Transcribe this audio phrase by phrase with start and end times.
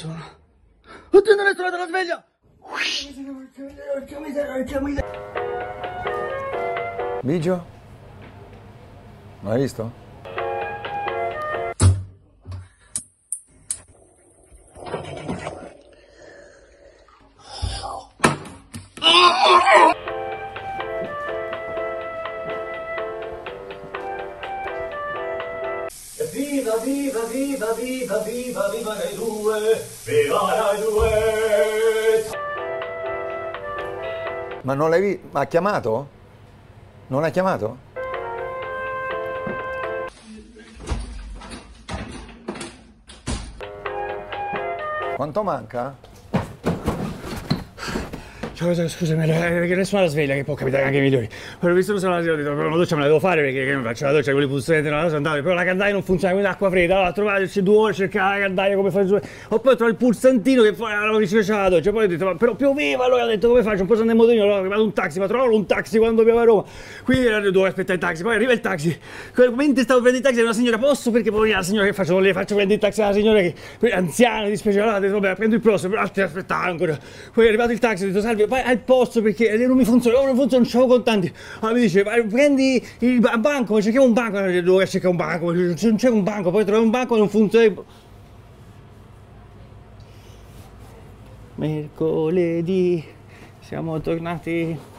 [0.00, 0.38] sono?
[1.10, 2.24] Oddio, non è suonata la sveglia!
[34.80, 35.38] Non l'hai visto?
[35.38, 36.08] Ha chiamato?
[37.08, 37.76] Non ha chiamato?
[45.16, 45.94] Quanto manca?
[48.60, 51.26] Ciao, scusami, eh, perché nessuno la sveglia, che può capitare anche ai migliori.
[51.58, 53.74] Però visto che sono la sera, ho detto, una doccia me la devo fare perché
[53.74, 56.02] mi faccio la doccia con le pulsette, non la so andare, però la caldaia non
[56.02, 59.14] funziona, quindi acqua fredda, allora trovarci due ore, cercare la caldaia come fare su.
[59.14, 62.24] Ho poi trovato il pulsantino che poi allora vicino c'è la doccia, poi ho detto,
[62.26, 63.80] ma però pioveva, allora ho detto come faccio?
[63.80, 66.40] Un po' sono in motorino, allora ho un taxi, ma trovavo un taxi quando piove
[66.40, 66.64] a Roma.
[67.02, 68.94] Quindi dovevo aspettare il taxi, poi arriva il taxi.
[69.54, 71.10] Mentre stavo prendendo il taxi, una signora, posso?
[71.10, 72.12] Perché poi la signora che faccio?
[72.12, 73.54] Non le faccio prendere il taxi alla signora che
[73.90, 76.98] anziana, dispiace, allora ho detto, vabbè, prendo il prossimo, però aspettare ancora.
[77.32, 80.18] Poi è arrivato il taxi, ho detto, salve, vai al posto perché non mi funziona,
[80.18, 81.32] oh, non funziona, non c'avevo contanti.
[81.60, 85.16] Allora mi dice, vai, prendi il ba- banco, cerchiamo un banco, allora, dove cercare un
[85.16, 87.82] banco, non c'è un banco, poi troviamo un banco non funziona.
[91.54, 93.04] Mercoledì
[93.60, 94.98] siamo tornati.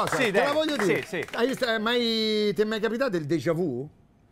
[0.00, 0.16] Cosa?
[0.16, 1.02] Sì, Te la voglio dire.
[1.02, 1.64] Sì, sì.
[1.64, 3.88] È mai, ti è mai capitato il déjà vu?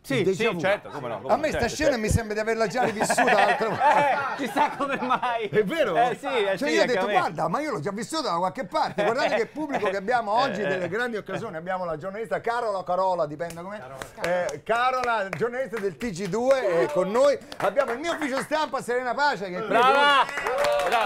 [0.07, 2.67] Sì, sì, certo, come no, come A me sta certo, scena mi sembra di averla
[2.67, 3.85] già rivissuta altre volte.
[3.97, 5.49] Eh, chissà come mai.
[5.49, 5.97] È vero?
[5.97, 8.37] Eh sì, eh cioè sì, io ho detto, guarda, ma io l'ho già vissuta da
[8.37, 9.03] qualche parte.
[9.03, 11.57] Guardate che pubblico che abbiamo oggi, delle grandi occasioni.
[11.57, 13.81] Abbiamo la giornalista Carola Carola, dipende come.
[14.21, 17.37] Eh, Carola, giornalista del TG2, è con noi.
[17.57, 19.67] Abbiamo il mio ufficio stampa, Serena Pace, che è!
[19.67, 20.25] Brava!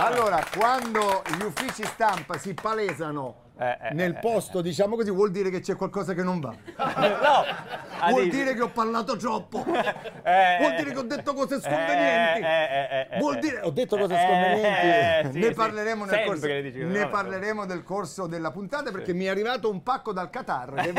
[0.06, 5.30] Allora, quando gli uffici stampa si palesano Eh, eh, nel eh, posto, diciamo così, vuol
[5.30, 6.50] dire che c'è qualcosa che non va.
[6.78, 8.10] No!
[8.10, 9.64] Vuol dire che ho parlato troppo.
[10.24, 12.42] Eh, Vuol dire che ho detto cose eh, sconvenienti.
[12.42, 14.88] eh, eh, eh, Vuol eh, dire, ho detto cose eh, sconvenienti.
[14.88, 15.54] eh, sì, ne sì.
[15.54, 16.46] parleremo nel Sempre corso.
[16.86, 20.74] Ne no, parleremo del corso della puntata perché mi è arrivato un pacco dal Qatar.
[20.76, 20.94] che-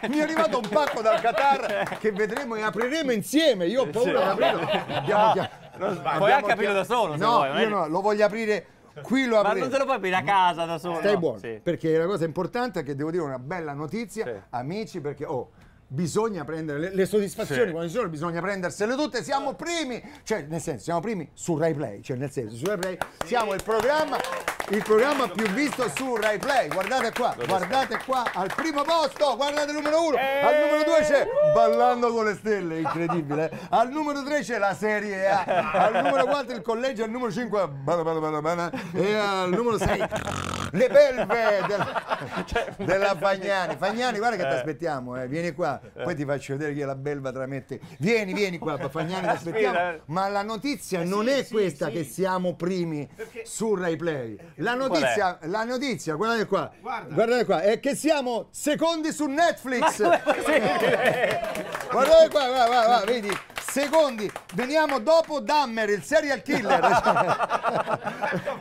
[0.00, 0.08] sì.
[0.08, 3.66] mi è arrivato un pacco dal Qatar che vedremo e apriremo insieme.
[3.66, 4.68] Io ho paura di aprirlo.
[4.94, 5.98] Abbiamo chia- Non sbagli.
[5.98, 8.66] abbiamo Puoi anche chia- aprirlo da solo, No, vuoi, io no, lo voglio aprire.
[9.02, 9.60] Qui lo Ma apriremo.
[9.64, 10.96] non te lo puoi aprire a casa da solo.
[10.96, 11.18] Stai no?
[11.18, 11.60] buono, Sì.
[11.62, 14.32] perché la cosa importante è che devo dire una bella notizia, Sì.
[14.50, 15.50] amici, perché oh,
[15.90, 17.70] bisogna prendere le, le soddisfazioni, Sì.
[17.70, 21.72] quando ci sono bisogna prendersele tutte, siamo primi, cioè nel senso siamo primi su Rai
[21.74, 24.18] Play, cioè nel senso su Rai Play siamo il programma,
[24.68, 29.70] il programma più visto su Rai Play, guardate qua, guardate qua, al primo posto, guardate
[29.70, 33.58] il numero uno, al numero due c'è Ballando con le stelle, incredibile, eh.
[33.70, 37.66] al numero tre c'è la Serie A, al numero 4 il collegio, al numero 5
[37.68, 40.04] bana, bana, bana, bana, e al numero 6
[40.72, 43.76] le belve del- della Fagnani.
[43.78, 45.26] Fagnani, guarda che ti aspettiamo, eh.
[45.26, 47.80] vieni qua, poi ti faccio vedere chi è la belva tra me e te.
[47.98, 50.00] Vieni, vieni qua, Fagnani, ti aspettiamo.
[50.06, 53.08] Ma la notizia non è questa che siamo primi
[53.44, 54.36] su Rai Play.
[54.56, 59.96] La notizia, la notizia, guardate qua, guardate qua, è che siamo secondi su Netflix.
[61.90, 63.30] Guardate qua, va, va, va, vedi?
[63.78, 68.06] Secondi, veniamo dopo Dahmer, il serial killer.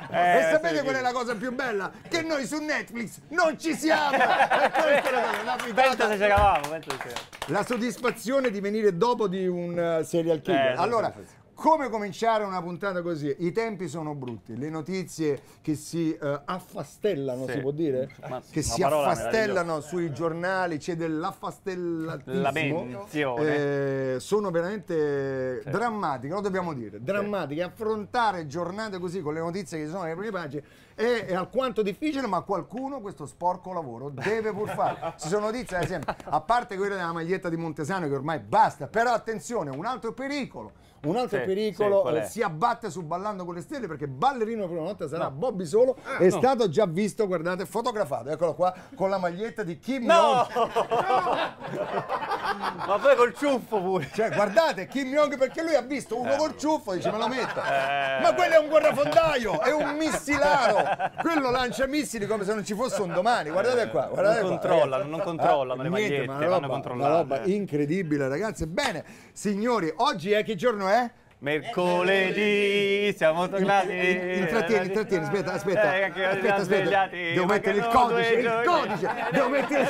[0.09, 1.91] Eh, e sapete qual è la cosa più bella?
[2.07, 4.15] Che noi su Netflix non ci siamo!
[4.17, 7.29] E questa è la cosa, se c'eravamo, pensa se c'eravamo.
[7.47, 10.71] La soddisfazione di venire dopo di un eh, serial killer.
[10.71, 11.13] Eh, allora.
[11.57, 13.35] Come cominciare una puntata così?
[13.39, 17.53] I tempi sono brutti, le notizie che si eh, affastellano, Sì.
[17.53, 18.11] si può dire?
[18.29, 23.07] Ma- che si affastellano sui giornali, c'è dell'affastellatismo.
[23.39, 27.63] Eh, sono veramente drammatiche, lo dobbiamo dire, drammatiche.
[27.63, 30.63] Affrontare giornate così con le notizie che ci sono nelle prime pagine
[30.93, 35.13] è, è alquanto difficile, ma qualcuno questo sporco lavoro deve pur fare.
[35.17, 38.87] Ci sono notizie, ad esempio, a parte quella della maglietta di Montesano che ormai basta,
[38.87, 40.71] però attenzione, un altro pericolo.
[41.03, 44.61] Un altro Sì, pericolo sì, eh, si abbatte su Ballando con le Stelle perché ballerino
[44.61, 45.95] la prima notte sarà Bobby Solo.
[46.17, 50.47] È stato già visto, guardate, fotografato, eccolo qua, con la maglietta di Kim No!
[50.51, 50.71] Jong.
[52.57, 54.09] Ma poi col ciuffo pure.
[54.13, 57.59] Cioè, guardate, Kim Jong perché lui ha visto uno col ciuffo, dice me lo metto.
[57.59, 58.21] Eh.
[58.21, 61.11] Ma quello è un guerrafondaio, è un missilaro.
[61.21, 63.49] Quello lancia missili come se non ci fosse un domani.
[63.49, 67.09] Guardate qua, guardate Non controllano, non controllano le niente, magliette, ma una vanno roba, controllate.
[67.09, 68.65] Una roba incredibile, ragazzi.
[68.65, 69.03] Bene,
[69.33, 71.09] signori, oggi è che giorno è?
[71.39, 73.91] Mercoledì siamo tornati.
[73.93, 75.95] Intrattieni, intrattieni, aspetta, aspetta.
[75.95, 77.07] Eh, aspetta, aspetta.
[77.07, 79.81] Devo mettere il codice, il codice, devo mettere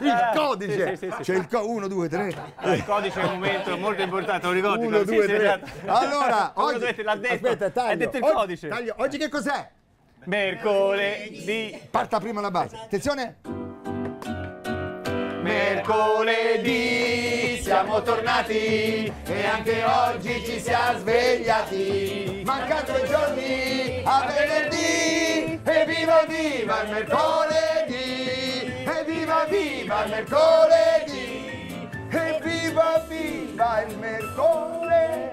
[0.00, 0.96] il codice.
[0.96, 1.22] Sì, sì, sì, sì.
[1.22, 2.34] C'è il co- 1, 2, 3.
[2.74, 4.86] Il codice è un momento molto importante, lo ricordi?
[4.86, 5.36] 1, quando si 2, è 3.
[5.36, 5.66] svegliato?
[5.86, 6.84] Allora, oggi.
[6.84, 7.88] Aspetta, taglio.
[7.90, 8.68] Hai detto il codice.
[8.68, 8.94] taglio.
[8.98, 9.68] Oggi che cos'è?
[10.26, 11.80] Mercoledì.
[11.90, 12.76] Parta prima la base.
[12.76, 13.38] Attenzione.
[15.42, 17.03] Mercoledì
[17.74, 22.42] siamo tornati e anche oggi ci siamo svegliati.
[22.44, 31.88] Mancano due giorni a venerdì e viva viva il mercoledì e viva viva il mercoledì
[32.10, 35.32] e viva viva il mercoledì.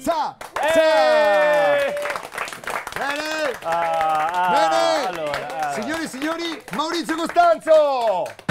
[0.00, 0.62] Sa, sa.
[0.62, 1.92] Eh!
[2.96, 3.50] Bene.
[3.64, 5.06] Ah, ah, Bene!
[5.08, 5.72] allora, ah.
[5.72, 8.46] Signori e signori, Maurizio Costanzo!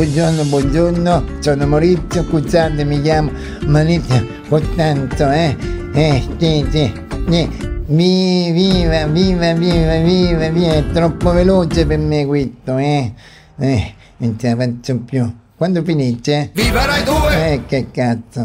[0.00, 3.30] Buongiorno, buongiorno, sono Maurizio, scusate, mi chiamo
[3.66, 5.54] Maurizio Costanzo, eh,
[5.92, 6.92] eh, sì, sì,
[7.28, 7.48] eh,
[7.84, 13.12] vi- viva, viva, viva, viva, viva, è troppo veloce per me questo, eh,
[13.58, 15.30] eh, non ce la faccio più.
[15.54, 16.48] Quando finisce?
[16.54, 17.52] Viva Rai 2!
[17.52, 18.44] Eh, che cazzo.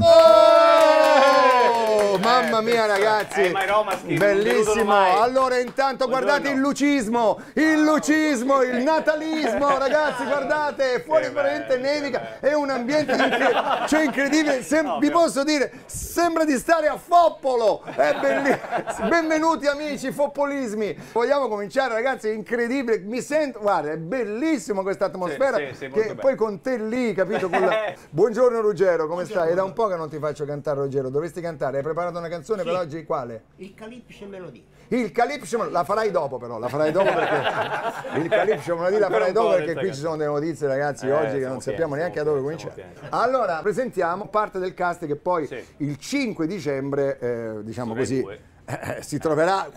[2.56, 3.42] Mamma mia ragazzi!
[3.42, 4.94] Eh, Bellissimo!
[5.22, 12.54] Allora intanto guardate il lucismo, il lucismo, il natalismo, ragazzi guardate, fuori veramente nevica, è
[12.54, 18.16] un ambiente incre- cioè incredibile, Sem- vi posso dire, sembra di stare a Foppolo, è
[18.22, 25.06] bellissimo, benvenuti amici foppolismi, vogliamo cominciare ragazzi, è incredibile, mi sento, guarda, è bellissimo questa
[25.06, 27.50] atmosfera, sì, sì, che poi con te lì, capito?
[27.50, 29.52] La- Buongiorno Ruggero, come stai?
[29.52, 32.28] È da un po' che non ti faccio cantare Ruggero, dovresti cantare, hai preparato una
[32.30, 33.44] canzone per oggi, quale?
[33.58, 34.64] Il Calypso Melodie.
[34.90, 39.32] Il Calypso, la farai dopo però, la farai dopo perché il Calypso Melodie la farai
[39.32, 42.20] dopo perché qui ci sono delle notizie ragazzi Eh, oggi che non sappiamo pieni, neanche
[42.20, 42.94] da dove cominciare.
[43.10, 45.64] Allora, presentiamo parte del cast che poi Sì.
[45.78, 48.28] il 5 dicembre, eh, diciamo Rai così,
[48.66, 49.68] eh, si troverà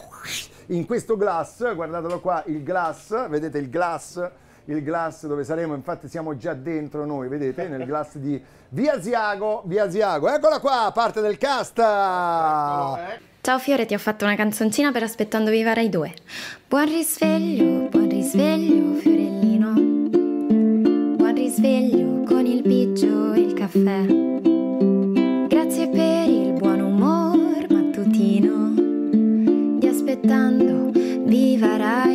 [0.67, 4.31] in questo glass, guardatelo qua, il glass, vedete il glass,
[4.69, 8.39] il glass dove saremo, infatti siamo già dentro noi, vedete, nel glass di
[8.71, 11.77] Via Ziago, Via Ziago, eccola qua, parte del cast!
[13.41, 16.15] Ciao Fiore, ti ho fatto una canzoncina per Aspettando Viva Rai 2.
[16.69, 19.73] Buon risveglio, buon risveglio, Fiorellino.
[21.17, 24.05] Buon risveglio con il biggio e il caffè.
[25.49, 28.75] Grazie per il buon umor mattutino.
[29.79, 31.99] Di Aspettando Viva Rai 2.
[31.99, 32.08] Tra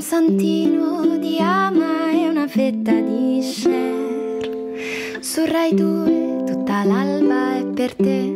[0.00, 5.20] un santino di ama e una fetta di share.
[5.20, 8.32] Su Rai 2 tutta l'alba è per te.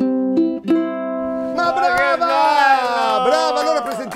[1.56, 3.22] Ma brava!
[3.24, 3.73] Brava!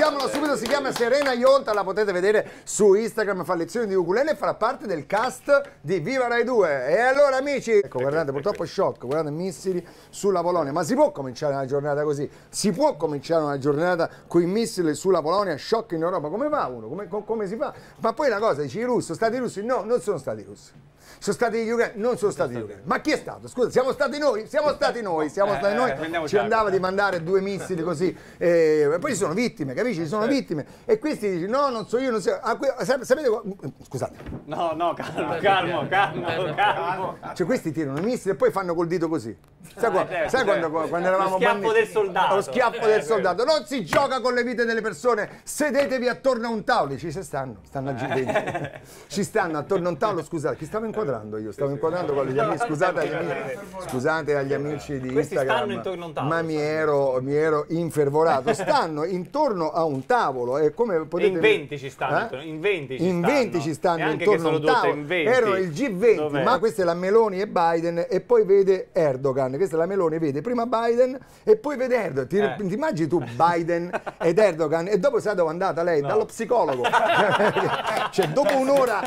[0.08, 4.30] Presentiamola subito, si chiama Serena Ionta, la potete vedere su Instagram, fa lezioni di ukulele
[4.30, 6.86] e farà parte del cast di Viva Rai 2.
[6.88, 11.12] E allora amici, ecco guardate, purtroppo è shock, guardate missili sulla Polonia, ma si può
[11.12, 12.28] cominciare una giornata così?
[12.48, 16.28] Si può cominciare una giornata con i missili sulla Polonia, shock in Europa?
[16.30, 16.88] Come fa uno?
[16.88, 17.74] Come, co- come si fa?
[17.98, 19.62] Ma poi una cosa, dici i russi, stati russi?
[19.62, 20.72] No, non sono stati russi.
[21.18, 22.00] Sono stati gli ucraini?
[22.00, 22.82] Non sono stati gli ucraini.
[22.84, 23.48] Ma chi è stato?
[23.48, 24.46] Scusa, siamo stati noi?
[24.46, 25.94] Siamo stati noi, siamo Eh, stati eh, noi.
[25.94, 28.14] prendiamoci Ci andava di mandare due missili così.
[28.36, 30.02] eh, e poi ci sono vittime, capisci?
[30.02, 30.66] Ci sono vittime.
[30.84, 32.38] E questi dici, no, non so io, non so.
[32.40, 33.42] ah, sapete, qua-
[33.82, 37.18] scusate, No, no, calmo, calmo, calmo, calmo.
[37.34, 39.36] cioè questi tirano i missili e poi fanno col dito così.
[39.76, 40.88] Sai, qua- certo, sai quando, certo.
[40.88, 41.72] quando eravamo Lo schiaffo bambini?
[41.74, 42.34] del soldato.
[42.34, 43.44] Lo schiaffo Eh, del soldato.
[43.44, 45.40] Non si gioca con le vite delle persone.
[45.44, 46.96] Sedetevi attorno a un tavolo.
[46.98, 48.70] Se stanno, stanno a G20.
[49.08, 50.96] Ci stanno attorno a un tavolo, scusate, chi stava inquadrando?
[50.98, 55.34] Inquadrando io, stavo inquadrando con gli amici, scusate agli amici, scusate agli amici di Questi
[55.34, 58.52] Instagram, ma mi ero, mi ero infervorato.
[58.52, 61.30] Stanno intorno a un tavolo e come potete...
[61.30, 62.42] in 20 ci stanno, Eh?
[62.44, 63.34] in 20 ci In stanno.
[63.38, 64.92] 20 ci stanno intorno a un tavolo.
[64.92, 65.30] in 20.
[65.30, 66.42] Erano il G20, Dov'è?
[66.42, 69.54] ma questa è la Meloni e Biden e poi vede Erdogan.
[69.56, 72.26] Questa è la Meloni, vede prima Biden e poi vede Erdogan.
[72.28, 72.66] Ti, Eh.
[72.68, 73.90] ti immagini tu Biden
[74.20, 76.00] ed Erdogan e dopo sai dove è andata lei?
[76.00, 76.82] Dallo psicologo.
[78.10, 79.00] cioè dopo un'ora,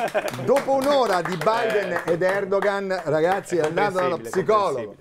[0.44, 4.94] dopo un'ora di Biden ed Erdogan, ragazzi, è andato dallo psicologo.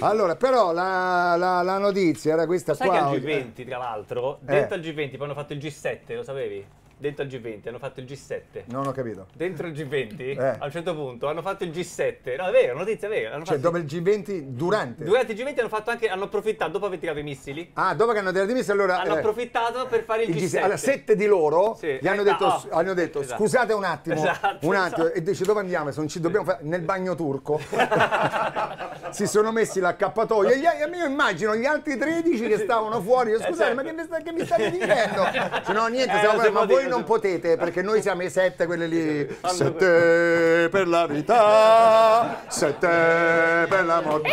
[0.00, 2.96] Allora, però la, la- la notizia era questa Sai qua.
[2.96, 3.20] che al oggi.
[3.26, 4.44] G20, tra l'altro, Eh.
[4.44, 6.66] dentro al G20 poi hanno fatto il G7, lo sapevi?
[7.00, 8.62] Dentro al G20 hanno fatto il G7.
[8.66, 9.26] Non ho capito.
[9.34, 10.56] Dentro il G20, Eh.
[10.58, 12.36] a un certo punto, hanno fatto il G7.
[12.36, 13.30] No, è vero, notizia è vera.
[13.36, 15.04] Cioè, fatto- dopo il G20, durante.
[15.04, 18.12] Durante il G20 hanno fatto anche, hanno approfittato, dopo aver tirato i missili, Ah, dopo
[18.12, 19.00] che hanno tirato i missili, allora.
[19.00, 20.48] hanno eh, approfittato per fare il il G7.
[20.48, 20.58] G7.
[20.58, 21.98] Allora, sette di loro Sì.
[22.00, 22.76] gli hanno Eh, detto, ah, oh.
[22.76, 23.42] hanno detto Esatto.
[23.42, 25.12] scusate un attimo, Esatto, un attimo, esatto.
[25.12, 25.90] e dice dove andiamo?
[25.92, 27.60] Se non ci dobbiamo fare nel bagno turco.
[29.10, 30.62] si sono messi l'accappatoio e gli,
[30.96, 33.30] io immagino gli altri 13 che stavano fuori.
[33.30, 33.74] Io, Scusate, certo.
[33.74, 35.22] ma che mi, sta- che mi state dicendo?
[35.32, 38.66] Cioè, no, niente, Eh, stiamo ma può voi non potete perché noi siamo i sette,
[38.66, 39.36] quelli lì.
[39.46, 44.28] Sette per la vita, sette per la morte.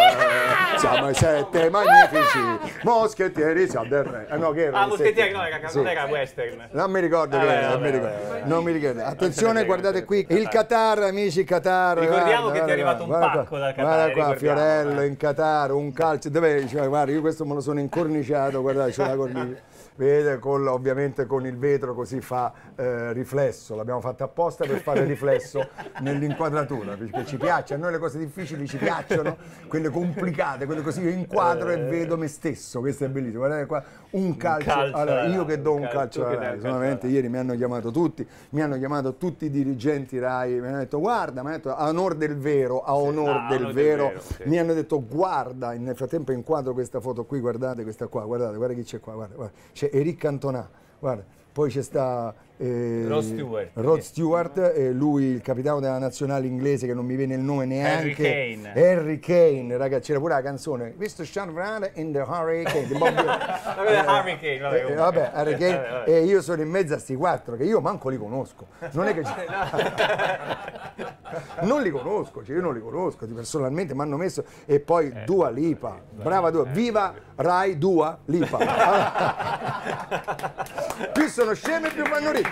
[0.78, 2.40] Siamo i sette magnifici
[2.84, 4.28] moschettieri siamo del re.
[4.30, 5.78] Eh, no, che era Ah, Moschettieri, no, era, Sì.
[5.78, 6.68] non era western.
[6.72, 8.16] Non mi ricordo Ah, che era, non mi ricordo.
[8.46, 9.04] Non mi ricordo.
[9.04, 11.98] Attenzione, guardate qui il Qatar, amici Qatar.
[11.98, 13.60] Ricordiamo guarda, che ti è guarda arrivato un guarda pacco qua.
[13.60, 15.06] dal Qatar, Guarda qua, Fiorello eh.
[15.06, 16.30] in Qatar, un calcio.
[16.30, 19.64] Dove, cioè, guarda, io questo me lo sono incorniciato, guardate, c'è la cornice.
[19.98, 25.06] Vede, con- ovviamente con il vetro così fa eh, riflesso, l'abbiamo fatto apposta per fare
[25.06, 25.68] riflesso
[26.02, 31.02] nell'inquadratura, perché ci piace, a noi le cose difficili ci piacciono, quelle complicate, quelle così
[31.02, 35.22] io inquadro e vedo me stesso, questo è bellissimo, guardate qua, un calcio, calcio allora,
[35.22, 37.56] alla io che do un un calcio calcio alla Rai, un solamente ieri mi hanno
[37.56, 41.58] chiamato tutti, mi hanno chiamato tutti i dirigenti Rai, mi hanno detto guarda, mi hanno
[41.58, 44.44] detto a onor del vero, a onor ah, del vero, vero, sì.
[44.46, 48.74] mi hanno detto guarda, nel frattempo inquadro questa foto qui, guardate questa qua, guardate, guarda
[48.74, 49.54] chi c'è qua, guarda, guarda.
[49.72, 53.70] c'è Eric Cantona, guarda, poi c'è sta eh, Rod Stewart.
[53.74, 57.66] Rod Stewart, eh, lui il capitano della nazionale inglese che non mi viene il nome
[57.66, 58.28] neanche.
[58.28, 58.74] Harry Kane.
[58.92, 60.94] Harry Kane, ragazzi, c'era pure la canzone.
[60.98, 61.50] Visto Sean
[61.96, 62.88] in the Hurricane.
[62.88, 63.40] Bob Dylan.
[63.76, 66.10] Vabbè, Harry Kane, vabbè, Eh, vabbè, Harry Kane, Vabbè, vabbè.
[66.12, 68.68] e io sono in mezzo a sti quattro che io manco li conosco.
[68.92, 69.24] Non è che
[71.62, 75.24] non li conosco, cioè io non li conosco, personalmente mi hanno messo e poi Eh.
[75.26, 78.58] Dua Lipa, brava Dua, viva Rai Dua Lipa.
[81.14, 82.45] più sono sceme più vanno ricchi.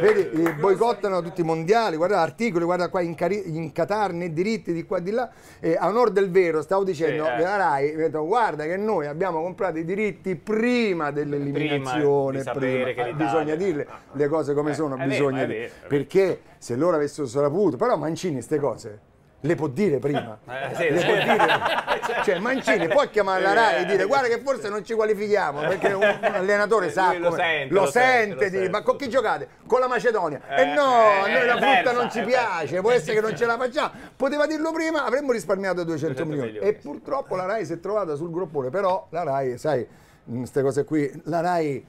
[0.00, 4.32] Vedi, eh, boicottano tutti i mondiali, guarda articoli, guarda qua in, Cari- in Qatar né
[4.32, 5.28] diritti di qua e di là.
[5.58, 7.40] E a onor del vero, stavo dicendo, Sì, eh.
[7.40, 12.42] la Rai, detto, guarda che noi abbiamo comprato i diritti prima dell'eliminazione.
[12.44, 15.70] Prima Eh, l'Italia- bisogna dirle le cose come sono, è vero, bisogna dire.
[15.88, 19.00] Perché se loro avessero saputo, però Mancini queste cose
[19.40, 20.36] le può dire prima.
[20.48, 21.04] Eh, sì, le sì.
[21.06, 21.86] può dire.
[22.24, 25.92] Cioè Mancini può chiamare la Rai e dire guarda che forse non ci qualifichiamo perché
[25.92, 28.70] un, un allenatore sa Lui lo come- sente, lo lo sente, sente, lo dire, sente.
[28.70, 29.48] ma con chi giocate?
[29.66, 30.40] Con la Macedonia.
[30.48, 33.20] Eh, e no, eh, a noi la frutta persa, non ci piace, può essere che
[33.20, 33.90] non ce la facciamo.
[34.16, 36.50] Poteva dirlo prima, avremmo risparmiato 200 200 milioni.
[36.52, 39.86] milioni, E purtroppo la Rai si è trovata sul groppone, però la Rai, sai,
[40.24, 41.84] queste cose qui, la Rai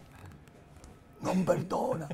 [1.19, 2.07] non perdona.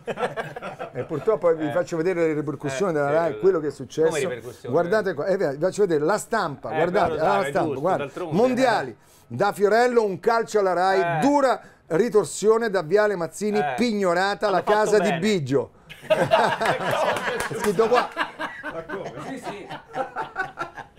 [0.93, 3.71] e purtroppo vi faccio vedere le ripercussioni Eh, della sì, Rai, lo- quello che è
[3.71, 4.09] successo.
[4.27, 4.41] come?
[4.63, 8.09] Guardate qua, eh, vi faccio vedere la stampa, Eh, guardate, la stampa, giusto, guarda.
[8.31, 8.95] Mondiali,
[9.27, 11.19] da Fiorello un calcio alla Rai, Eh.
[11.21, 13.73] dura ritorsione da Viale Mazzini, Eh.
[13.77, 15.19] pignorata la Hanno fatto casa di bene.
[15.19, 15.71] Biggio.
[16.07, 18.09] È scritto qua.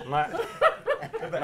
[0.05, 0.29] Ma, ma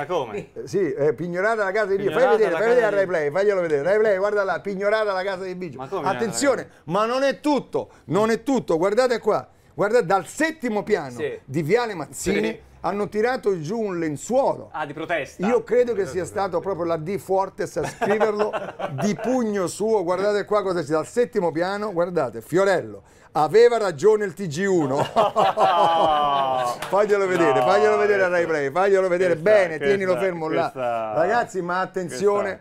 [0.07, 0.49] come?
[0.55, 2.13] Eh, Sì, è pignorata la casa di Biggio.
[2.13, 3.83] Fai vedere, fai vedere a di- Rai Play, faglielo vedere.
[3.83, 5.79] Rai Play, guarda là, pignorata la casa di Biggio.
[5.79, 8.77] Ma come Attenzione, ma non è tutto, non è tutto.
[8.79, 11.39] Guardate qua, guardate dal settimo piano Sì.
[11.45, 12.61] di Viale Mazzini.
[12.85, 14.69] Hanno tirato giù un lenzuolo.
[14.73, 15.47] Ah, di protesta.
[15.47, 18.53] Io credo che sia stato proprio la D Fortes a scriverlo
[19.01, 20.03] di pugno suo.
[20.03, 21.93] Guardate qua cosa c'è dal settimo piano.
[21.93, 23.03] Guardate, Fiorello.
[23.35, 25.11] Aveva ragione il TG1.
[26.89, 30.49] faglielo vedere, No, faglielo vedere a Rai Play, faglielo vedere questa- bene, questa- tienilo fermo
[30.49, 30.61] là.
[30.63, 32.61] questa- Ragazzi, ma attenzione.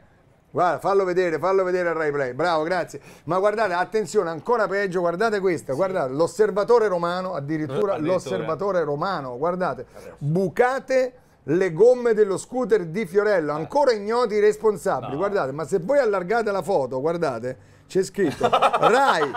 [0.51, 2.34] Guarda, fallo vedere, fallo vedere a Rai Play.
[2.34, 3.00] Bravo, grazie.
[3.24, 8.13] Ma guardate, attenzione, ancora peggio, guardate questa, guardate, l'osservatore romano, addirittura, Addirittura.
[8.13, 9.86] l'osservatore romano, guardate,
[10.17, 15.15] bucate le gomme dello scooter di Fiorello, ancora ignoti i responsabili.
[15.15, 17.58] Guardate, ma se voi allargate la foto, guardate,
[17.91, 19.29] c'è scritto Rai,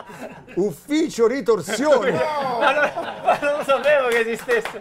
[0.55, 2.13] ufficio ritorsioni.
[2.13, 2.91] Ma non,
[3.25, 4.79] ma non lo sapevo che esistesse.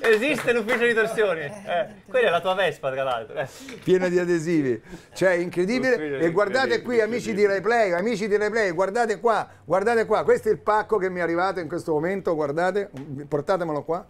[0.00, 1.40] Esiste l'ufficio di torsioni.
[1.40, 3.34] Eh, quella è la tua Vespa, tra l'altro.
[3.36, 3.48] Eh.
[3.82, 4.78] piena di adesivi.
[5.14, 5.92] Cioè, incredibile.
[5.92, 10.22] Incredibile, E guardate qui, amici di Replay, amici di Replay, guardate qua, guardate qua.
[10.22, 12.90] Questo è il pacco che mi è arrivato in questo momento, guardate,
[13.26, 14.06] portatemelo qua.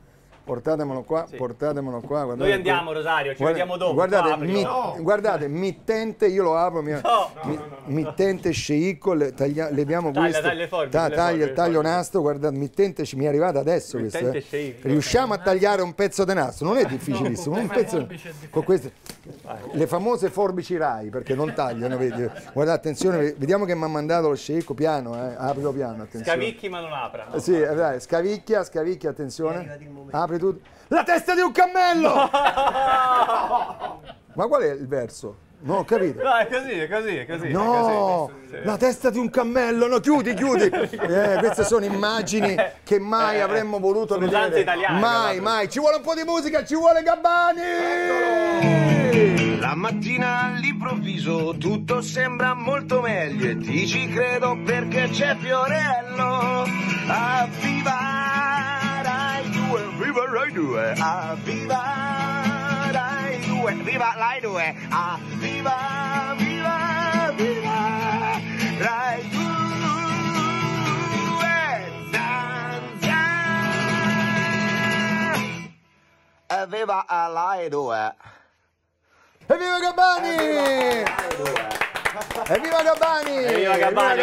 [0.46, 2.22] Portatemelo qua, portatemelo qua.
[2.22, 3.94] guardate Noi andiamo, Rosario, ci Guarda- vediamo dopo.
[3.94, 4.46] Guardate, apri.
[4.52, 4.96] mi- No.
[5.00, 6.94] guardate, mittente, io lo apro, mi-
[7.42, 11.82] mi- mittente sceicco, le, taglia- leviamo Taglia, questo, taglia le forbici, ta- taglia il taglio
[11.82, 14.42] nastro, guardate, mittente ci mi è arrivata adesso questo, Mittente eh.
[14.42, 14.86] sceicco.
[14.88, 18.06] Riusciamo a tagliare un pezzo di nastro, non è difficilissimo, un pezzo
[18.50, 18.92] con queste
[19.72, 22.24] le famose forbici Rai perché non tagliano, vedi.
[22.52, 25.34] Guardate, attenzione, vediamo che mi ha mandato lo sceicco piano, eh.
[25.36, 26.24] Aprilo piano, attenzione.
[26.40, 27.26] Scavicchi ma non apra.
[27.38, 29.78] Sì, eh, dai, scavicchia, scavicchia, attenzione.
[30.10, 30.60] Apri tutto.
[30.88, 32.30] La testa di un cammello!
[34.34, 35.44] Ma qual è il verso?
[35.58, 36.22] Non ho capito.
[36.22, 37.50] No, è così, è così, è così.
[37.50, 38.56] No, è così.
[38.56, 38.64] Sì.
[38.64, 40.64] la testa di un cammello, no, chiudi, chiudi.
[40.70, 44.60] Eh, queste sono immagini che mai avremmo voluto sono vedere.
[44.60, 45.68] italiane, Mai, mai.
[45.70, 47.62] Ci vuole un po' di musica, ci vuole Gabbani!
[49.58, 56.64] La mattina all'improvviso tutto sembra molto meglio e ti ci credo perché c'è Fiorello.
[57.60, 58.25] Viva Rai 2,
[60.16, 61.82] viva Rai 2, ah, viva
[62.90, 68.40] Rai 2, viva Rai 2, ah, viva, viva, viva
[68.80, 69.40] Rai 2.
[72.12, 73.22] Dan, dan.
[76.48, 78.35] E viva Rai 2.
[79.48, 81.04] Evviva Gabbani!
[82.48, 83.44] Evviva Gabbani!
[83.44, 84.20] Evviva Gabbani,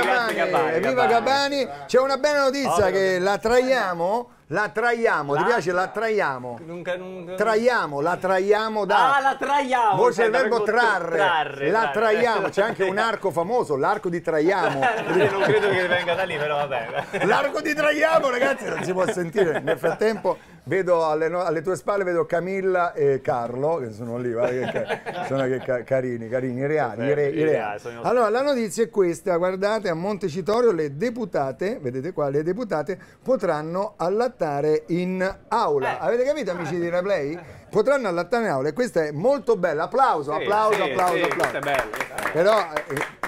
[0.75, 1.67] Evviva Gabbani.
[1.85, 5.71] C'è una bella notizia che la traiamo, la traiamo, ti piace?
[5.71, 6.59] La traiamo.
[6.65, 9.15] Nunca- nunca- Traiamo, la traiamo da...
[9.15, 10.07] Ah, la traiamo!
[10.09, 11.91] C'è il verbo trarre, trarre, la trarre.
[11.93, 14.79] traiamo, c'è anche un arco famoso, l'arco di Traiamo.
[15.13, 17.25] Non credo che venga da lì, però vabbè.
[17.25, 19.59] L'arco di Traiamo, ragazzi, non si può sentire.
[19.61, 24.31] Nel frattempo vedo alle, no- alle tue spalle vedo Camilla e Carlo, che sono lì,
[24.31, 27.81] guarda che, ca- sono che ca- carini, carini, reali, re- I reali.
[28.01, 33.93] Allora, la notizia è questa, guardate, a Montecitorio le deputate, vedete qua, le deputate potranno
[33.97, 35.99] allattare in aula.
[35.99, 36.05] Eh.
[36.05, 37.37] Avete capito, amici di Replay?
[37.69, 39.83] Potranno allattare in aula e questa è molto bella.
[39.83, 42.31] Applauso, Sì, applauso, sì, applauso, sì, applauso.
[42.31, 43.21] Però eh,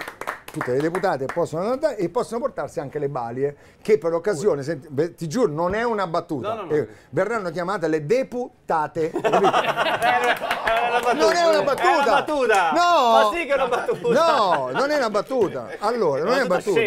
[0.55, 4.63] tutte le deputate possono andare e possono portarsi anche le balie che per l'occasione,
[5.15, 6.74] ti giuro, non è una battuta, No, no, no.
[6.74, 9.12] eh, verranno chiamate le deputate.
[9.12, 9.51] capito?
[10.65, 11.13] È una battuta.
[11.13, 11.89] non è una battuta!
[11.89, 12.71] È una battuta!
[12.71, 13.12] No!
[13.12, 14.25] Ma sì che è una battuta!
[14.25, 15.67] No, non è una battuta.
[15.79, 16.79] Allora, non è una battuta.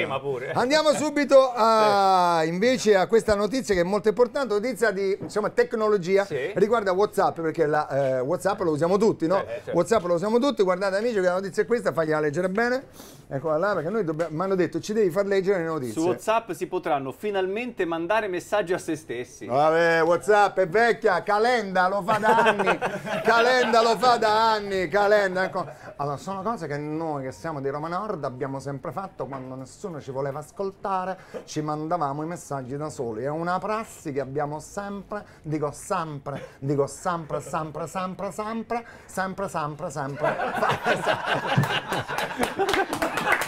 [0.55, 6.25] Andiamo subito a, invece a questa notizia che è molto importante, notizia di insomma, tecnologia,
[6.25, 6.53] Sì.
[6.55, 9.41] riguarda WhatsApp, perché la, eh, WhatsApp lo usiamo tutti, no?
[9.43, 9.71] Eh, certo.
[9.73, 12.85] WhatsApp lo usiamo tutti, guardate amici che la notizia è questa, fagliela leggere bene.
[13.29, 16.01] Eccola là, perché noi dobbiamo- mi hanno detto ci devi far leggere le notizie.
[16.01, 19.47] Su WhatsApp si potranno finalmente mandare messaggi a se stessi.
[19.47, 22.79] Vabbè, Whatsapp è vecchia, Calenda lo fa da anni,
[23.23, 25.45] Calenda lo fa da anni, Calenda.
[25.45, 25.67] Ecco.
[25.97, 30.01] Allora, sono cose che noi che siamo di Roma Nord abbiamo sempre fatto quando nessuno
[30.01, 33.25] ci voleva ascoltare, ci mandavamo i messaggi da soli.
[33.25, 39.91] È una prassi che abbiamo sempre, dico sempre, dico sempre, sempre, sempre, sempre, sempre, sempre,
[39.91, 40.37] sempre.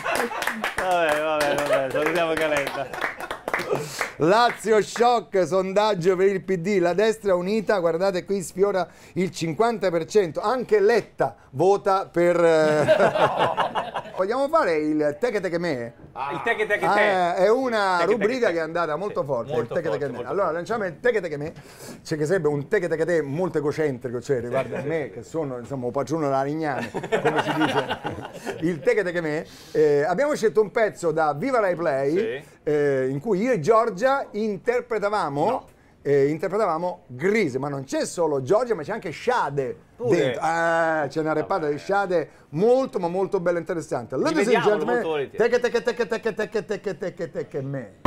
[0.77, 2.89] Vabbè, vabbè, vabbè, salutiamo Calenda.
[4.17, 10.81] Lazio shock, sondaggio per il PD, la destra unita, guardate qui sfiora il 50%, anche
[10.81, 12.37] Letta vota per...
[12.43, 15.95] eh, Vogliamo fare il Teche Teche Me?
[16.33, 17.45] Il te che te che Ah, te.
[17.45, 18.53] è una Teche Teche rubrica Te.
[18.55, 20.99] che è andata molto Sì, forte, molto il Teche forte, Teche molto Allora lanciamo il
[21.01, 21.53] Teche Teche Me,
[22.03, 25.87] cioè che sarebbe un Teche Teche Te molto egocentrico, cioè riguarda me che sono insomma
[25.87, 27.99] un patrono della Rignane, come si dice.
[28.63, 29.47] Il Teche Teche Me.
[29.71, 32.45] Eh, abbiamo scelto un pezzo da Viva Rai Play Sì.
[32.65, 35.69] eh, in cui io e Giorgia interpretavamo
[36.03, 40.43] eh, interpretavamo Grise, ma non c'è solo Giorgia, ma c'è anche Shade dentro.
[40.43, 44.17] Eh, c'è una rappata di Shade molto ma molto bella e interessante.
[44.17, 45.51] Ladies and gentlemen, molto volentieri.
[45.51, 47.99] Teche teche teche teche teche teche teche teche me.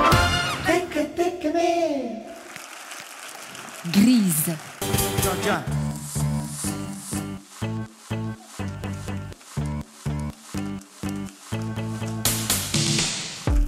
[3.92, 4.58] Grise.
[5.22, 5.64] Giorgia.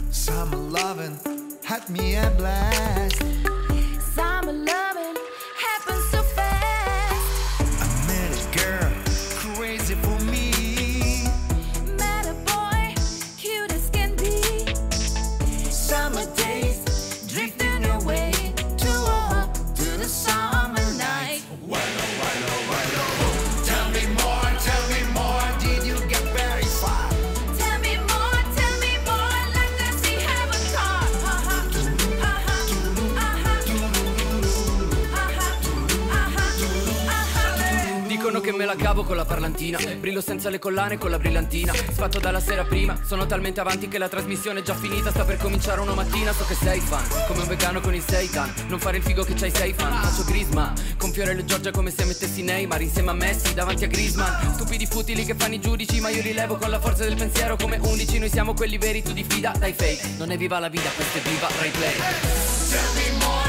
[0.10, 1.20] Summer loving
[1.64, 3.55] had me a blast.
[38.76, 39.80] La cavo con la parlantina.
[40.00, 41.74] Brillo senza le collane con la brillantina.
[41.74, 45.10] Sfatto dalla sera prima Sono talmente avanti che la trasmissione è già finita.
[45.10, 47.04] Sta per cominciare una mattina So che sei fan.
[47.28, 48.54] Come un vegano con il seitan.
[48.68, 49.94] Non fare il figo che c'hai sei fan.
[50.02, 52.82] Faccio Grisma Con Fiore e Giorgia come se mettessi Neymar.
[52.82, 56.34] Insieme a Messi davanti a Grisman Stupidi futili che fanno i giudici Ma io li
[56.34, 57.56] levo con la forza del pensiero.
[57.56, 60.16] Come 11 Noi siamo quelli veri tu diffida dai fake.
[60.18, 63.45] Non è viva la vita questo è viva Rai Play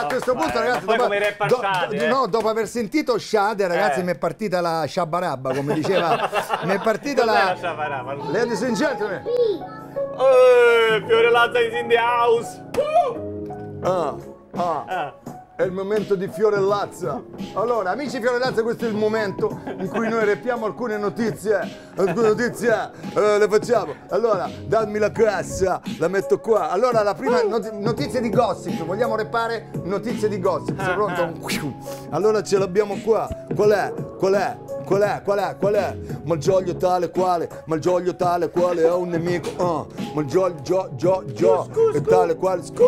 [0.00, 1.06] A questo punto, ragazzi, dopo,
[1.46, 2.08] do- Shade, eh.
[2.08, 4.02] no, dopo aver sentito Shade, ragazzi, Eh.
[4.02, 6.28] mi è partita la sciabarabba, come diceva.
[6.64, 8.30] mi è partita la la.
[8.30, 9.22] Ladies and gentlemen.
[9.26, 12.60] Eh, Fiore Lazza is in the house
[13.82, 14.14] Ah,
[14.56, 14.84] ah.
[14.88, 15.14] Ah.
[15.58, 17.20] È il momento di Fiorellazza.
[17.54, 21.58] Allora, amici Fiorellazza, questo è il momento in cui noi reppiamo alcune notizie.
[21.96, 23.92] Alcune notizie eh, le facciamo.
[24.10, 26.70] Allora, dammi la cassa, la metto qua.
[26.70, 28.84] Allora, la prima not- notizia di gossip.
[28.84, 30.80] Vogliamo reppare notizie di gossip.
[30.80, 31.48] Sei pronto?
[32.10, 33.28] Allora ce l'abbiamo qua.
[33.52, 33.92] Qual è?
[34.16, 34.56] Qual è?
[34.84, 35.22] Qual è?
[35.24, 35.56] Qual è?
[35.58, 35.96] Qual è?
[36.22, 39.48] Malgioglio tale quale, Malgioglio tale quale è un nemico.
[39.58, 42.62] Ah, Malgioglio, gio, gio, gio, è tale quale.
[42.62, 42.84] Scu,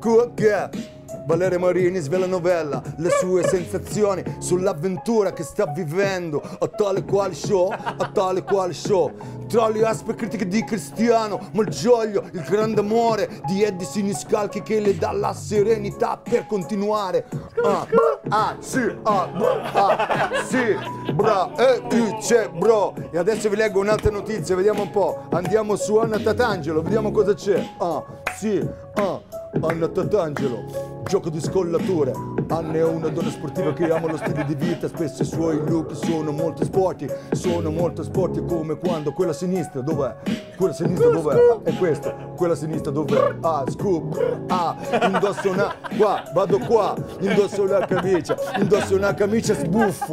[0.00, 0.98] cu, che?
[1.26, 7.70] Valeria Marini svela novella, le sue sensazioni sull'avventura che sta vivendo a tale quale show,
[7.70, 9.12] a tale quale show.
[9.48, 14.96] Tra le aspe critiche di Cristiano, Malgioglio, il grande amore di Eddie Siniscalchi che le
[14.96, 17.26] dà la serenità per continuare.
[17.64, 17.86] Ah,
[18.28, 22.94] ah, sì, ah, bra, ah, sì, bra, e c'è, bro.
[23.10, 25.26] E adesso vi leggo un'altra notizia, vediamo un po'.
[25.30, 27.60] Andiamo su Anna Tatangelo, vediamo cosa c'è.
[27.78, 28.04] Ah,
[28.36, 29.20] sì, ah.
[29.62, 32.12] Anna Tatangelo, gioco di scollature.
[32.46, 35.92] Anna è una donna sportiva che ama lo stile di vita, spesso i suoi look
[35.94, 40.14] sono molto sporchi, sono molto sporchi come quando quella sinistra, dov'è?
[40.56, 41.62] Quella sinistra dov'è?
[41.64, 43.34] È questa, quella sinistra dov'è?
[43.40, 50.12] Ah, scoop, ah, indosso una, qua, vado qua, indosso una camicia, indosso una camicia sbuffo,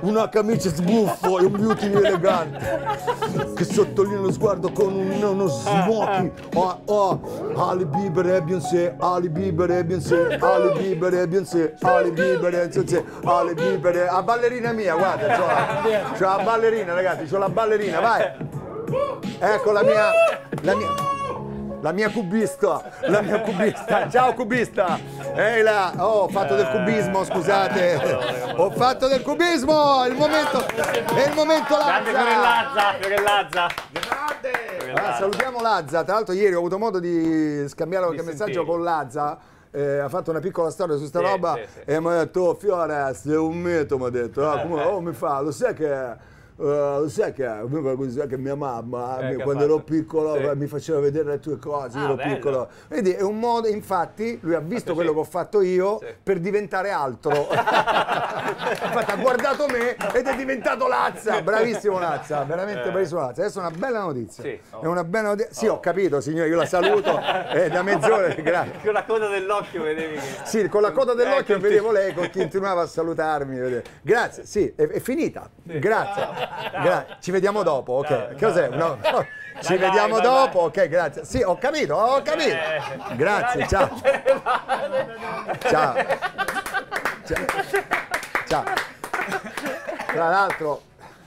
[0.00, 2.58] una camicia sbuffo e un beauty elegante
[3.54, 6.32] che sottolinea lo sguardo con un, uno smoking.
[6.54, 7.20] Oh, oh,
[7.54, 12.68] Ali Bieber e Beyoncé, Ali Bieber e Beyoncé, Ali Bieber e Beyoncé, Ali Bieber e
[12.68, 14.06] Beyoncé, Ali Bieber e...
[14.08, 18.30] A ballerina mia, guarda, c'ho la, c'ho la ballerina, ragazzi, c'ho la ballerina, vai.
[19.38, 20.10] Ecco la mia...
[20.62, 21.10] La mia...
[21.82, 25.00] La mia cubista, la mia cubista, ciao cubista!
[25.34, 30.64] Ehi là, oh, ho fatto del cubismo, scusate, ho fatto del cubismo, è il momento,
[30.64, 32.94] è il momento Grande Lazza!
[33.00, 34.62] Fiore Lazza Lazza
[34.94, 39.38] Ah, salutiamo Lazza, tra l'altro ieri ho avuto modo di scambiare qualche messaggio con Lazza.
[39.72, 41.80] Eh, ha fatto una piccola storia su sta Sì, roba sì, sì.
[41.84, 45.00] e mi ha detto oh, Fiore sei un mito mi ha detto ah, come- oh,
[45.00, 46.30] mi fa lo sai che
[46.62, 50.42] eh, lo sai che, lo sai che mia mamma Eh, quando ero piccolo Sì.
[50.42, 52.34] eh, mi faceva vedere le tue cose, Ah, ero bello.
[52.34, 52.68] piccolo.
[52.88, 56.06] Vedi, è un modo, infatti, lui ha visto quello che ho fatto io Sì.
[56.22, 57.48] per diventare altro.
[57.52, 63.40] infatti ha guardato me ed è diventato Lazza, bravissimo Lazza, veramente bravissimo Lazza.
[63.42, 64.42] Adesso è una bella notizia.
[64.42, 64.58] Sì.
[64.80, 65.52] È una bella notizia.
[65.52, 67.18] Sì, ho capito, signore, io la saluto.
[67.18, 68.80] È da mezz'ora, grazie.
[68.82, 70.20] Con la coda dell'occhio vedevi che...
[70.44, 73.58] Sì, con la coda dell'occhio Eh, vedevo lei che continuava a salutarmi.
[73.58, 73.90] vedete.
[74.02, 75.48] Grazie, sì, è, è finita.
[75.62, 76.50] Grazie.
[76.82, 78.34] Gra- ci vediamo dopo, ok.
[78.36, 78.68] Che Cos'è?
[78.68, 79.26] No, no.
[79.60, 81.24] Ci Vai, vai, vediamo vai, dopo, ok, grazie.
[81.24, 82.54] Sì, ho capito, ho capito.
[82.54, 83.16] Eh.
[83.16, 83.88] Grazie, ciao.
[85.68, 85.94] Ciao.
[87.24, 87.44] Ciao.
[88.46, 88.64] Ciao.
[90.12, 90.82] Tra l'altro,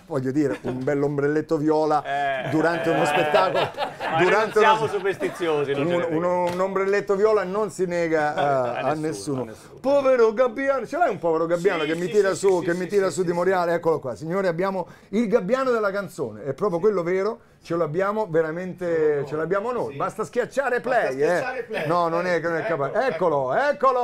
[0.08, 2.50] voglio dire, un bell'ombrelletto viola Eh.
[2.50, 3.72] durante uno spettacolo.
[4.16, 4.88] Noi non Durante siamo uno...
[4.88, 9.42] superstiziosi, non Un, uno- un ombrelletto viola non si nega eh, a, a nessuno, nessuno,
[9.42, 9.80] a nessuno.
[9.80, 12.66] Povero Gabbiano, ce l'hai un povero Gabbiano Sì, che mi sì, tira sì, su, sì,
[12.66, 13.26] che sì, mi sì, tira sì, su sì.
[13.28, 13.74] di morale?
[13.74, 19.24] Eccolo qua, signori, abbiamo il Gabbiano della canzone, è proprio quello vero, ce l'abbiamo veramente,
[19.28, 19.96] ce l'abbiamo noi.
[19.96, 21.64] Basta schiacciare play, schiacciare eh.
[21.64, 21.88] play.
[21.88, 23.08] No, non è che non è Ecco, capace.
[23.08, 24.00] Eccolo, eccolo!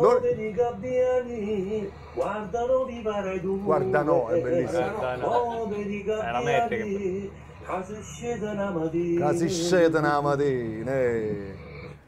[0.00, 4.90] Lo- Ode i gabbiani guardano 2 Guardano, è bellissimo.
[4.96, 5.60] Guardano.
[5.62, 6.82] Ode i È la metrica.
[6.82, 10.92] gabbiani Casi scende una mattina.
[10.92, 11.54] eh.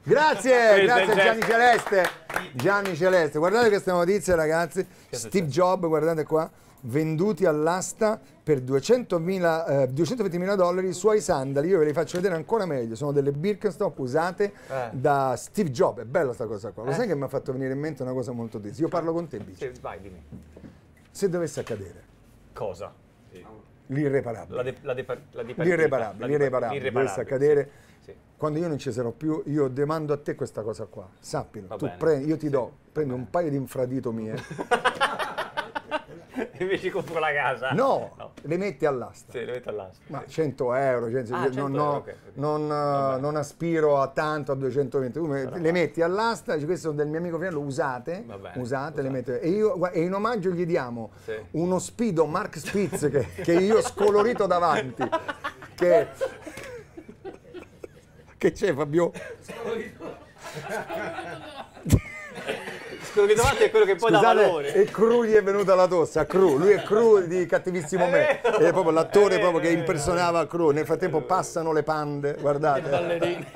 [0.05, 1.43] Grazie, grazie il Gianni.
[1.43, 2.03] Celeste.
[2.55, 4.85] Gianni Celeste, guardate queste notizie ragazzi.
[5.11, 11.69] Steve Jobs, guardate qua, venduti all'asta per 200.000, eh, 220.000 dollari i suoi sandali.
[11.69, 12.97] Io ve li faccio vedere ancora meglio.
[12.97, 14.89] Sono delle Birkenstock usate Eh.
[14.91, 16.01] da Steve Jobs.
[16.01, 16.83] È bella sta cosa qua.
[16.83, 18.83] Lo sai che mi ha fatto venire in mente una cosa molto triste?
[18.83, 19.59] Io parlo con te, Bici.
[19.73, 20.21] Sì, vai, dimmi.
[21.13, 22.03] Se dovesse accadere
[22.53, 22.93] Cosa?
[23.87, 24.57] L'irreparabile.
[24.57, 24.95] La, de- la,
[25.31, 25.43] la.
[25.65, 28.15] L'irreparabile, l'irreparabile, dovesse accadere Sì.
[28.37, 31.09] Quando io non ci sarò più, io demando a te questa cosa qua.
[31.21, 31.97] Sappilo, Va tu bene.
[31.99, 34.35] prendi, io ti do, prendi un paio di infradito mie.
[36.59, 37.73] Invece compro la casa.
[37.73, 38.33] No, No.
[38.43, 39.33] le metti all'asta.
[39.33, 40.03] Sì, le metto all'asta.
[40.09, 42.15] Ma 100 euro, cioè, Ah, 100 non, euro, ho- ok, ok.
[42.35, 46.85] non, eh, non aspiro a tanto, a 220, tu me- le metti all'asta, dici queste
[46.87, 50.51] sono del mio amico Fiello, usate, bene, usate, le metti, e, io, e in omaggio
[50.51, 51.35] gli diamo Sì.
[51.53, 55.07] uno Spido Mark Spitz che, che io scolorito davanti,
[55.75, 56.09] che,
[58.39, 59.13] che c'è Fabio?
[63.13, 64.75] Quello che davanti è quello che poi dà Scusate, valore.
[64.75, 68.41] e Cru gli è venuta la tosse, a Cru, lui è Cru di Cattivissimo Me,
[68.41, 72.89] è proprio l'attore proprio che impersonava Cru, nel frattempo passano le pande, guardate.
[72.89, 73.47] Ballerini.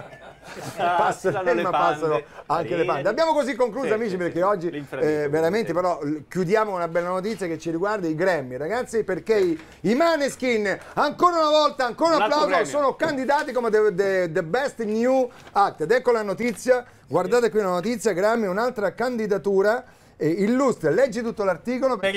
[0.76, 1.70] passano, Passano le pande.
[1.70, 3.08] passano anche le pande.
[3.08, 4.42] Abbiamo così concluso, Sì, amici, sì, perché sì.
[4.42, 9.02] oggi eh, veramente però chiudiamo con una bella notizia che ci riguarda i Grammy, ragazzi,
[9.04, 12.64] perché i, i Maneskin, ancora una volta, ancora un applauso, premio.
[12.66, 15.80] sono candidati come the, the- the Best New Act.
[15.80, 19.84] Ed ecco la notizia, guardate qui la notizia, Grammy, un'altra candidatura.
[20.18, 21.98] Illustra, leggi tutto l'articolo.
[21.98, 22.14] Per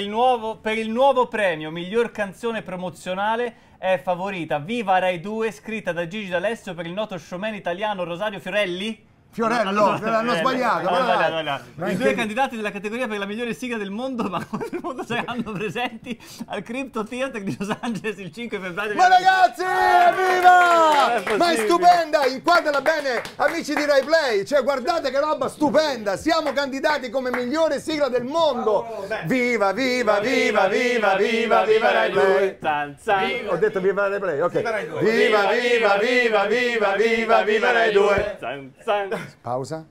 [0.62, 6.30] per il nuovo premio miglior canzone promozionale è favorita Viva Rai 2 scritta da Gigi
[6.30, 9.08] D'Alessio per il noto showman italiano Rosario Fiorelli.
[9.32, 13.54] Fiorello, No, no, hanno sbagliato, no, no, I due candidati della categoria per la migliore
[13.54, 14.40] sigla del mondo, ma
[14.70, 18.96] del mondo saranno presenti al Crypto Theater di Los Angeles il 5 febbraio.
[18.96, 21.38] Ma ragazzi, è evviva!
[21.38, 24.46] Ma è stupenda, inquadrala bene, amici di Rai Play.
[24.46, 26.18] Cioè, guardate che roba stupenda.
[26.18, 29.06] Siamo candidati come migliore sigla del mondo.
[29.26, 32.58] Viva, viva, viva, viva, viva, viva Rai Play.
[32.60, 33.32] Zan, zan.
[33.48, 35.00] Ho detto viva Rai Play, ok.
[35.02, 38.38] Viva, viva, viva, viva, viva, viva Rai 2.
[38.40, 39.19] Zan, zan.
[39.42, 39.86] Pausa.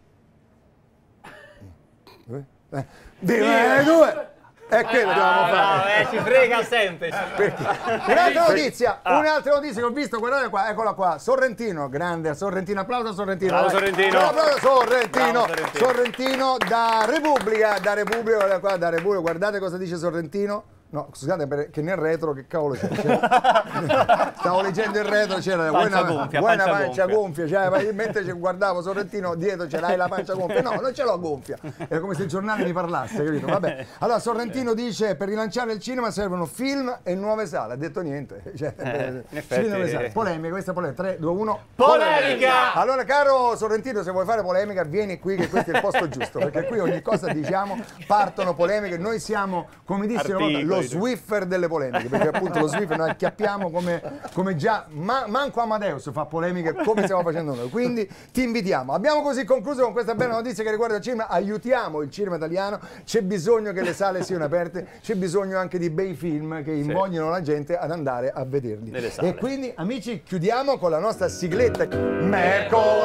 [2.70, 2.86] Eh,
[3.20, 4.32] Viva Rai 2.
[4.68, 6.02] È quello che dovevamo Ah, fare.
[6.04, 7.08] no, eh, ci frega sempre.
[7.08, 9.18] Un'altra notizia, Ah.
[9.18, 13.50] un'altra notizia che ho visto, guardate qua, eccola qua, Sorrentino, grande Sorrentino, applauso a Sorrentino.
[13.52, 13.70] Bravo.
[13.70, 14.18] Sorrentino.
[14.18, 15.46] Applauso Sorrentino.
[15.46, 15.86] Sorrentino.
[15.86, 20.64] Sorrentino da Repubblica, da Repubblica, guardate qua, da Repubblica, guardate cosa dice Sorrentino.
[20.90, 22.88] No, scusate, perché nel retro che cavolo c'è?
[24.38, 27.44] Stavo leggendo il retro, c'era Pancia buona, gonfia, buona pancia pancia gonfia.
[27.46, 30.62] gonfia, cioè, mentre guardavo Sorrentino dietro ce l'hai la pancia gonfia.
[30.62, 31.59] No, non ce l'ho gonfia.
[31.88, 33.46] Era come se il giornale mi parlasse, capito?
[33.46, 33.87] Vabbè.
[33.98, 37.74] Allora Sorrentino dice per rilanciare il cinema servono film e nuove sale.
[37.74, 38.42] Ha detto niente.
[38.59, 40.11] Cioè, in effetti- e sale.
[40.11, 41.03] Polemica, questa polemica.
[41.03, 41.61] 3, 2, 1.
[41.74, 42.72] Polemica!
[42.72, 46.38] Allora, caro Sorrentino, se vuoi fare polemica, vieni qui che questo è il posto giusto,
[46.38, 48.96] perché qui ogni cosa diciamo, partono polemiche.
[48.96, 50.88] Noi siamo, come volta, Articoli, lo.
[50.88, 56.10] Swiffer delle polemiche, perché appunto lo Swiffer noi acchiappiamo come, come già, ma- manco Amadeus
[56.12, 57.68] fa polemiche come stiamo facendo noi.
[57.70, 58.92] Quindi ti invitiamo.
[58.92, 61.28] Abbiamo così concluso con questa bella notizia che riguarda il cinema.
[61.28, 62.80] Aiutiamo il cinema italiano.
[63.04, 67.28] C'è bisogno che le sale siano aperte, c'è bisogno anche di bei film che invoglino
[67.28, 68.90] la gente ad andare a vederli.
[68.90, 71.86] E quindi, amici, chiudiamo con la nostra sigletta.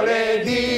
[0.04, 0.72] Mercoledì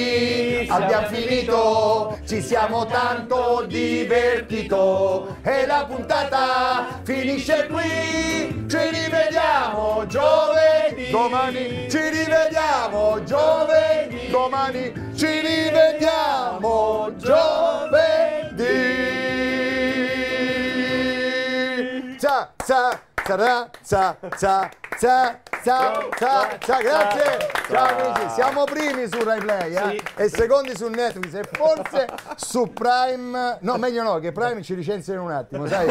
[0.70, 8.66] abbiamo finito, ci siamo tanto divertito e la puntata finisce qui.
[8.68, 11.10] Ci rivediamo giovedì.
[11.12, 14.30] Domani ci rivediamo giovedì.
[14.30, 18.54] Domani ci rivediamo giovedì.
[22.20, 23.70] Ciao, ciao, ciao,
[24.38, 27.48] ciao, ciao, ciao, ciao, ciao, grazie.
[27.68, 30.04] Ciao amici, siamo primi su Rai Play eh?
[30.16, 35.16] e secondi su Netflix e forse su Prime, no meglio no, che Prime ci licenzia
[35.16, 35.88] in un attimo, sai?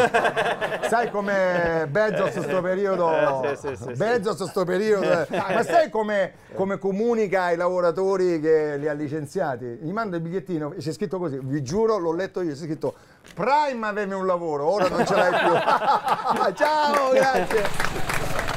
[0.88, 3.92] Sai come Bezos sto periodo, Eh, sì, sì, sì, sì.
[3.94, 5.26] Bezos sto periodo, eh.
[5.30, 9.64] ma sai come, come comunica ai lavoratori che li ha licenziati?
[9.64, 12.94] Gli manda il bigliettino e c'è scritto così, vi giuro, l'ho letto io, c'è scritto
[13.34, 16.54] Prime avevi un lavoro, ora non ce l'hai più.
[16.54, 18.53] Ciao, grazie.